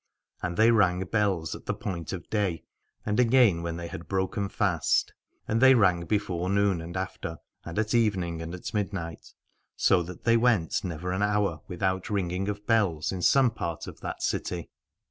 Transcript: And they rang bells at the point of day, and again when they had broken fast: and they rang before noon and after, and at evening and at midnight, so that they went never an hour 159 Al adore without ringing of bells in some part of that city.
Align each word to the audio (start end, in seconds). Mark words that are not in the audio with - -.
And 0.41 0.57
they 0.57 0.71
rang 0.71 1.05
bells 1.05 1.53
at 1.53 1.67
the 1.67 1.75
point 1.75 2.11
of 2.11 2.27
day, 2.31 2.63
and 3.05 3.19
again 3.19 3.61
when 3.61 3.77
they 3.77 3.85
had 3.85 4.07
broken 4.07 4.49
fast: 4.49 5.13
and 5.47 5.61
they 5.61 5.75
rang 5.75 6.05
before 6.05 6.49
noon 6.49 6.81
and 6.81 6.97
after, 6.97 7.37
and 7.63 7.77
at 7.77 7.93
evening 7.93 8.41
and 8.41 8.55
at 8.55 8.73
midnight, 8.73 9.35
so 9.75 10.01
that 10.01 10.23
they 10.23 10.37
went 10.37 10.83
never 10.83 11.11
an 11.11 11.21
hour 11.21 11.61
159 11.67 11.81
Al 11.83 11.91
adore 11.93 11.95
without 11.99 12.09
ringing 12.09 12.49
of 12.49 12.65
bells 12.65 13.11
in 13.11 13.21
some 13.21 13.51
part 13.51 13.85
of 13.85 13.99
that 14.01 14.23
city. 14.23 14.71